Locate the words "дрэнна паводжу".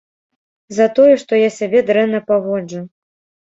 1.93-2.87